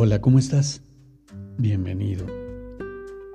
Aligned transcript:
Hola, 0.00 0.20
¿cómo 0.20 0.38
estás? 0.38 0.80
Bienvenido. 1.56 2.24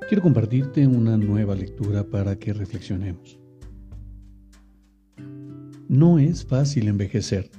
Quiero 0.07 0.23
compartirte 0.23 0.87
una 0.87 1.17
nueva 1.17 1.55
lectura 1.55 2.05
para 2.09 2.39
que 2.39 2.53
reflexionemos. 2.53 3.37
No 5.89 6.19
es 6.19 6.45
fácil 6.45 6.87
envejecer. 6.87 7.51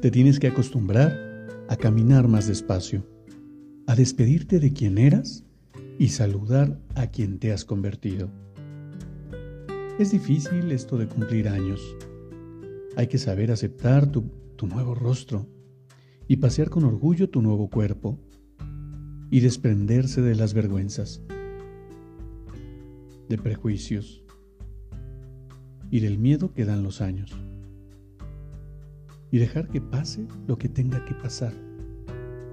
Te 0.00 0.10
tienes 0.10 0.40
que 0.40 0.46
acostumbrar 0.46 1.14
a 1.68 1.76
caminar 1.76 2.28
más 2.28 2.48
despacio, 2.48 3.06
a 3.86 3.94
despedirte 3.94 4.58
de 4.58 4.72
quien 4.72 4.96
eras 4.96 5.44
y 5.98 6.08
saludar 6.08 6.80
a 6.94 7.08
quien 7.08 7.38
te 7.38 7.52
has 7.52 7.66
convertido. 7.66 8.30
Es 9.98 10.12
difícil 10.12 10.72
esto 10.72 10.96
de 10.96 11.08
cumplir 11.08 11.46
años. 11.46 11.82
Hay 12.96 13.08
que 13.08 13.18
saber 13.18 13.52
aceptar 13.52 14.10
tu, 14.10 14.30
tu 14.56 14.66
nuevo 14.66 14.94
rostro 14.94 15.59
y 16.30 16.36
pasear 16.36 16.70
con 16.70 16.84
orgullo 16.84 17.28
tu 17.28 17.42
nuevo 17.42 17.68
cuerpo 17.68 18.16
y 19.32 19.40
desprenderse 19.40 20.22
de 20.22 20.36
las 20.36 20.54
vergüenzas, 20.54 21.24
de 23.28 23.36
prejuicios 23.36 24.22
y 25.90 25.98
del 25.98 26.18
miedo 26.18 26.52
que 26.52 26.64
dan 26.64 26.84
los 26.84 27.00
años 27.00 27.36
y 29.32 29.38
dejar 29.38 29.66
que 29.70 29.80
pase 29.80 30.24
lo 30.46 30.56
que 30.56 30.68
tenga 30.68 31.04
que 31.04 31.14
pasar 31.14 31.52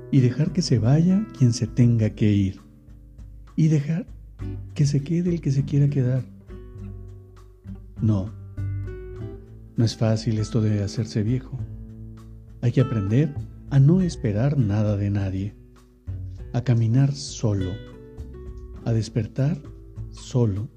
y 0.09 0.21
dejar 0.21 0.53
que 0.53 0.63
se 0.63 0.79
vaya 0.79 1.27
quien 1.37 1.53
se 1.53 1.67
tenga 1.67 2.09
que 2.09 2.31
ir 2.31 2.59
y 3.55 3.67
dejar 3.67 4.07
que 4.73 4.87
se 4.87 5.03
quede 5.03 5.29
el 5.29 5.39
que 5.39 5.51
se 5.51 5.65
quiera 5.65 5.87
quedar. 5.87 6.23
No, 8.01 8.31
no 9.75 9.85
es 9.85 9.95
fácil 9.95 10.39
esto 10.39 10.61
de 10.61 10.81
hacerse 10.81 11.21
viejo. 11.21 11.59
Hay 12.61 12.71
que 12.71 12.81
aprender 12.81 13.35
a 13.69 13.79
no 13.79 14.01
esperar 14.01 14.57
nada 14.57 14.97
de 14.97 15.09
nadie, 15.09 15.55
a 16.53 16.63
caminar 16.63 17.13
solo, 17.13 17.71
a 18.85 18.93
despertar 18.93 19.61
solo, 20.11 20.69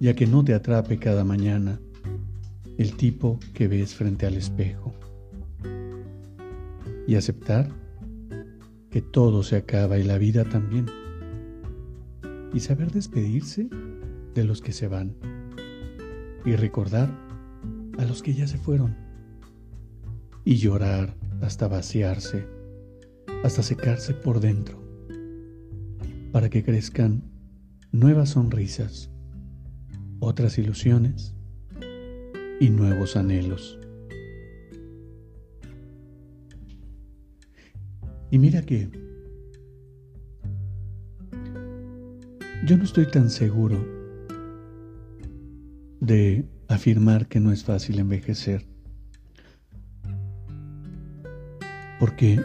ya 0.00 0.14
que 0.14 0.26
no 0.26 0.44
te 0.44 0.54
atrape 0.54 0.98
cada 0.98 1.24
mañana 1.24 1.80
el 2.78 2.96
tipo 2.96 3.38
que 3.54 3.68
ves 3.68 3.94
frente 3.94 4.26
al 4.26 4.34
espejo. 4.34 4.92
Y 7.06 7.14
aceptar 7.16 7.68
que 8.90 9.02
todo 9.02 9.42
se 9.42 9.56
acaba 9.56 9.98
y 9.98 10.04
la 10.04 10.18
vida 10.18 10.44
también. 10.44 10.86
Y 12.52 12.60
saber 12.60 12.90
despedirse 12.92 13.68
de 14.34 14.44
los 14.44 14.60
que 14.60 14.72
se 14.72 14.88
van. 14.88 15.14
Y 16.44 16.56
recordar 16.56 17.10
a 17.98 18.04
los 18.04 18.22
que 18.22 18.34
ya 18.34 18.46
se 18.46 18.58
fueron. 18.58 18.96
Y 20.44 20.56
llorar 20.56 21.14
hasta 21.40 21.68
vaciarse, 21.68 22.46
hasta 23.44 23.62
secarse 23.62 24.14
por 24.14 24.40
dentro, 24.40 24.82
para 26.32 26.50
que 26.50 26.64
crezcan 26.64 27.22
nuevas 27.92 28.30
sonrisas, 28.30 29.10
otras 30.20 30.58
ilusiones 30.58 31.34
y 32.60 32.70
nuevos 32.70 33.16
anhelos. 33.16 33.78
Y 38.30 38.38
mira 38.38 38.62
que 38.62 38.88
yo 42.64 42.78
no 42.78 42.84
estoy 42.84 43.06
tan 43.06 43.28
seguro 43.28 43.84
de 46.00 46.48
afirmar 46.68 47.26
que 47.26 47.40
no 47.40 47.52
es 47.52 47.62
fácil 47.62 47.98
envejecer. 47.98 48.71
Porque 52.02 52.42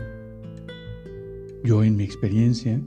yo 1.64 1.84
en 1.84 1.96
mi 1.96 2.04
experiencia, 2.04 2.80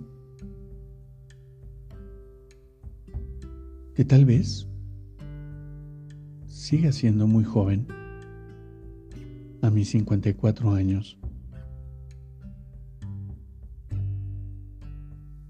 que 3.96 4.04
tal 4.04 4.24
vez 4.24 4.68
siga 6.46 6.92
siendo 6.92 7.26
muy 7.26 7.42
joven, 7.42 7.88
a 9.62 9.70
mis 9.70 9.90
54 9.90 10.70
años, 10.70 11.18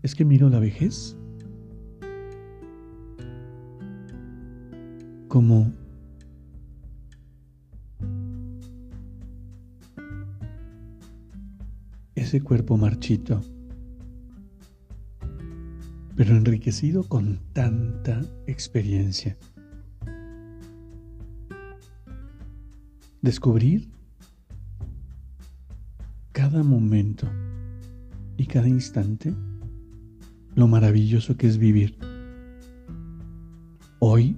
es 0.03 0.15
que 0.15 0.25
miro 0.25 0.49
la 0.49 0.59
vejez 0.59 1.19
como 5.29 5.71
ese 12.21 12.43
cuerpo 12.43 12.77
marchito, 12.77 13.41
pero 16.15 16.37
enriquecido 16.37 17.03
con 17.05 17.41
tanta 17.55 18.21
experiencia. 18.47 19.39
Descubrir 23.23 23.89
cada 26.33 26.63
momento 26.63 27.27
y 28.37 28.45
cada 28.45 28.69
instante 28.69 29.35
lo 30.55 30.69
maravilloso 30.69 31.39
que 31.39 31.47
es 31.47 31.57
vivir. 31.57 31.97
Hoy, 33.99 34.37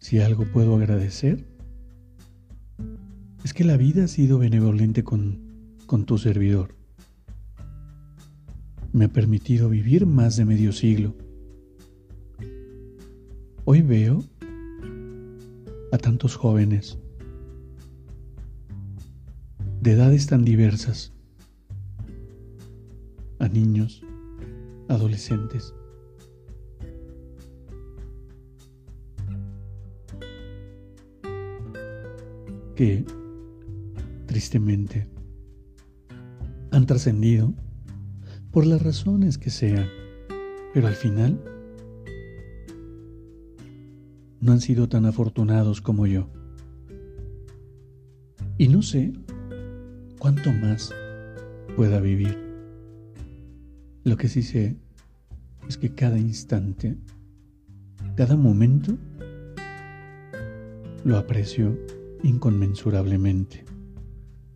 si 0.00 0.18
algo 0.20 0.44
puedo 0.52 0.74
agradecer, 0.74 1.46
es 3.44 3.54
que 3.54 3.62
la 3.62 3.76
vida 3.76 4.04
ha 4.04 4.08
sido 4.08 4.38
benevolente 4.38 5.04
con 5.04 5.47
con 5.88 6.04
tu 6.04 6.18
servidor. 6.18 6.74
Me 8.92 9.06
ha 9.06 9.08
permitido 9.08 9.70
vivir 9.70 10.04
más 10.04 10.36
de 10.36 10.44
medio 10.44 10.70
siglo. 10.70 11.14
Hoy 13.64 13.80
veo 13.80 14.22
a 15.90 15.96
tantos 15.96 16.36
jóvenes 16.36 16.98
de 19.80 19.92
edades 19.92 20.26
tan 20.26 20.44
diversas, 20.44 21.14
a 23.38 23.48
niños, 23.48 24.02
adolescentes, 24.88 25.72
que 32.76 33.06
tristemente 34.26 35.17
han 36.78 36.86
trascendido 36.86 37.52
por 38.52 38.64
las 38.64 38.80
razones 38.80 39.36
que 39.36 39.50
sean, 39.50 39.88
pero 40.72 40.86
al 40.86 40.94
final 40.94 41.42
no 44.40 44.52
han 44.52 44.60
sido 44.60 44.88
tan 44.88 45.04
afortunados 45.04 45.80
como 45.80 46.06
yo. 46.06 46.30
Y 48.58 48.68
no 48.68 48.82
sé 48.82 49.12
cuánto 50.20 50.52
más 50.52 50.94
pueda 51.74 52.00
vivir. 52.00 52.38
Lo 54.04 54.16
que 54.16 54.28
sí 54.28 54.44
sé 54.44 54.76
es 55.68 55.76
que 55.78 55.96
cada 55.96 56.16
instante, 56.16 56.96
cada 58.14 58.36
momento, 58.36 58.96
lo 61.02 61.16
aprecio 61.16 61.76
inconmensurablemente. 62.22 63.64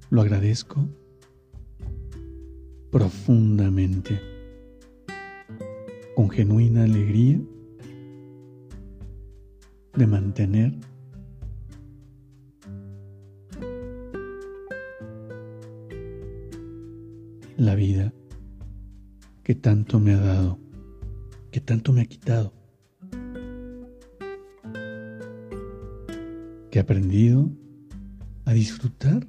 Lo 0.08 0.20
agradezco 0.20 0.88
profundamente, 2.92 4.20
con 6.14 6.28
genuina 6.28 6.84
alegría 6.84 7.40
de 9.94 10.06
mantener 10.06 10.74
la 17.56 17.74
vida 17.74 18.12
que 19.42 19.54
tanto 19.54 19.98
me 19.98 20.12
ha 20.12 20.20
dado. 20.20 20.58
que 21.50 21.60
tanto 21.60 21.92
me 21.92 22.00
ha 22.00 22.06
quitado. 22.06 22.50
Que 26.70 26.78
he 26.78 26.80
aprendido 26.80 27.50
a 28.46 28.54
disfrutar 28.54 29.26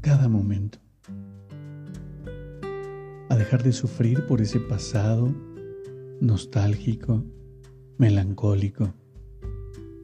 cada 0.00 0.28
momento. 0.28 0.83
A 3.34 3.36
dejar 3.36 3.64
de 3.64 3.72
sufrir 3.72 4.28
por 4.28 4.40
ese 4.40 4.60
pasado 4.60 5.34
nostálgico, 6.20 7.24
melancólico, 7.98 8.94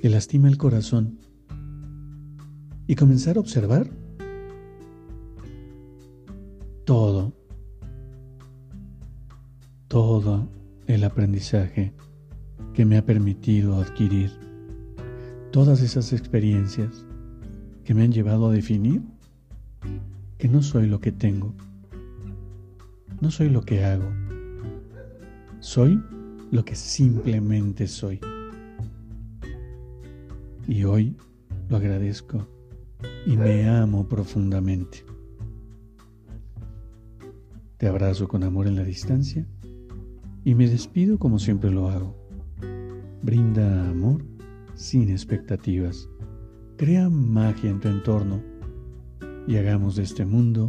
que 0.00 0.09
lastima 0.09 0.49
el 0.49 0.59
corazón. 0.59 1.21
Y 2.88 2.97
comenzar 2.97 3.37
a 3.37 3.41
observar 3.41 3.88
todo, 6.85 7.32
todo 9.87 10.49
el 10.88 11.05
aprendizaje 11.05 11.94
que 12.75 12.85
me 12.85 12.99
ha 12.99 13.06
permitido 13.06 13.76
adquirir, 13.76 14.33
todas 15.53 15.83
esas 15.83 16.12
experiencias 16.12 17.06
que 17.85 17.94
me 17.94 18.03
han 18.03 18.11
llevado 18.11 18.49
a 18.49 18.53
definir 18.53 19.03
que 20.37 20.49
no 20.49 20.65
soy 20.65 20.88
lo 20.88 21.00
que 21.00 21.12
tengo, 21.12 21.55
no 23.20 23.31
soy 23.31 23.50
lo 23.50 23.62
que 23.62 23.84
hago, 23.84 24.11
soy 25.61 26.02
lo 26.50 26.64
que 26.64 26.75
simplemente 26.75 27.87
soy. 27.87 28.20
Y 30.67 30.84
hoy 30.84 31.17
lo 31.69 31.76
agradezco 31.76 32.46
y 33.26 33.37
me 33.37 33.69
amo 33.69 34.08
profundamente. 34.08 35.05
Te 37.76 37.88
abrazo 37.88 38.28
con 38.28 38.43
amor 38.43 38.67
en 38.67 38.76
la 38.76 38.84
distancia 38.84 39.46
y 40.44 40.55
me 40.55 40.69
despido 40.69 41.19
como 41.19 41.38
siempre 41.38 41.70
lo 41.70 41.88
hago. 41.88 42.16
Brinda 43.23 43.88
amor 43.88 44.25
sin 44.75 45.11
expectativas. 45.11 46.08
Crea 46.76 47.11
magia 47.11 47.70
en 47.70 47.81
tu 47.81 47.88
entorno 47.88 48.43
y 49.46 49.56
hagamos 49.56 49.96
de 49.96 50.05
este 50.05 50.25
mundo 50.25 50.69